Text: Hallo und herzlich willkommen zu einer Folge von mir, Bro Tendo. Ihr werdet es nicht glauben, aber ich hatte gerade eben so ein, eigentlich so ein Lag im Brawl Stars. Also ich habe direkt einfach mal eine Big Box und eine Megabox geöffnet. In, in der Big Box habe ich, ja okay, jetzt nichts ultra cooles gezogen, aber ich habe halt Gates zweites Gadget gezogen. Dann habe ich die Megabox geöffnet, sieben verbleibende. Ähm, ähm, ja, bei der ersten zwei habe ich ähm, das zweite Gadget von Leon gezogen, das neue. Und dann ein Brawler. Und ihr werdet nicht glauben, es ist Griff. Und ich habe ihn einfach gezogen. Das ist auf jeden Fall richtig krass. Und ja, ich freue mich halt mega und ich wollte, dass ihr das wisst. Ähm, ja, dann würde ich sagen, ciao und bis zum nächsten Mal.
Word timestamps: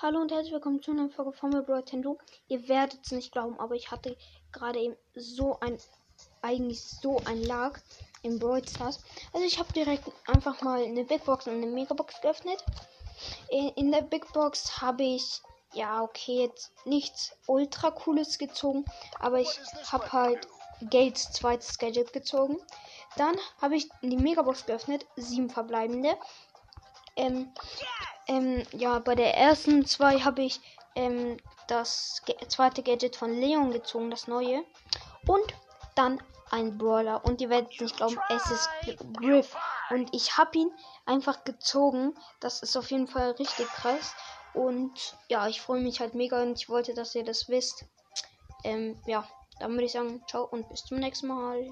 Hallo 0.00 0.20
und 0.20 0.30
herzlich 0.30 0.52
willkommen 0.52 0.80
zu 0.80 0.92
einer 0.92 1.10
Folge 1.10 1.32
von 1.32 1.50
mir, 1.50 1.62
Bro 1.62 1.80
Tendo. 1.80 2.18
Ihr 2.46 2.68
werdet 2.68 3.00
es 3.04 3.10
nicht 3.10 3.32
glauben, 3.32 3.58
aber 3.58 3.74
ich 3.74 3.90
hatte 3.90 4.16
gerade 4.52 4.78
eben 4.78 4.96
so 5.16 5.58
ein, 5.58 5.76
eigentlich 6.40 6.80
so 6.80 7.20
ein 7.24 7.42
Lag 7.42 7.80
im 8.22 8.38
Brawl 8.38 8.62
Stars. 8.64 9.00
Also 9.32 9.44
ich 9.44 9.58
habe 9.58 9.72
direkt 9.72 10.08
einfach 10.28 10.62
mal 10.62 10.84
eine 10.84 11.02
Big 11.02 11.24
Box 11.24 11.48
und 11.48 11.54
eine 11.54 11.66
Megabox 11.66 12.20
geöffnet. 12.20 12.64
In, 13.50 13.70
in 13.70 13.90
der 13.90 14.02
Big 14.02 14.32
Box 14.32 14.80
habe 14.80 15.02
ich, 15.02 15.42
ja 15.72 16.00
okay, 16.00 16.44
jetzt 16.44 16.70
nichts 16.84 17.36
ultra 17.48 17.90
cooles 17.90 18.38
gezogen, 18.38 18.84
aber 19.18 19.40
ich 19.40 19.50
habe 19.90 20.12
halt 20.12 20.46
Gates 20.90 21.32
zweites 21.32 21.76
Gadget 21.76 22.12
gezogen. 22.12 22.58
Dann 23.16 23.36
habe 23.60 23.74
ich 23.74 23.88
die 24.02 24.16
Megabox 24.16 24.64
geöffnet, 24.64 25.04
sieben 25.16 25.50
verbleibende. 25.50 26.16
Ähm, 27.16 27.52
ähm, 28.28 28.62
ja, 28.72 28.98
bei 28.98 29.14
der 29.14 29.36
ersten 29.36 29.84
zwei 29.86 30.20
habe 30.20 30.42
ich 30.42 30.60
ähm, 30.94 31.38
das 31.66 32.22
zweite 32.48 32.82
Gadget 32.82 33.16
von 33.16 33.32
Leon 33.34 33.72
gezogen, 33.72 34.10
das 34.10 34.28
neue. 34.28 34.64
Und 35.26 35.54
dann 35.94 36.22
ein 36.50 36.78
Brawler. 36.78 37.24
Und 37.24 37.40
ihr 37.40 37.50
werdet 37.50 37.80
nicht 37.80 37.96
glauben, 37.96 38.18
es 38.30 38.50
ist 38.50 38.68
Griff. 39.14 39.56
Und 39.90 40.14
ich 40.14 40.38
habe 40.38 40.58
ihn 40.58 40.70
einfach 41.06 41.44
gezogen. 41.44 42.14
Das 42.40 42.62
ist 42.62 42.76
auf 42.76 42.90
jeden 42.90 43.08
Fall 43.08 43.32
richtig 43.32 43.66
krass. 43.66 44.14
Und 44.54 45.16
ja, 45.28 45.46
ich 45.46 45.60
freue 45.60 45.80
mich 45.80 46.00
halt 46.00 46.14
mega 46.14 46.42
und 46.42 46.58
ich 46.58 46.68
wollte, 46.68 46.94
dass 46.94 47.14
ihr 47.14 47.24
das 47.24 47.48
wisst. 47.48 47.84
Ähm, 48.64 49.00
ja, 49.06 49.28
dann 49.60 49.72
würde 49.72 49.84
ich 49.84 49.92
sagen, 49.92 50.22
ciao 50.28 50.44
und 50.44 50.68
bis 50.68 50.84
zum 50.84 50.98
nächsten 50.98 51.28
Mal. 51.28 51.70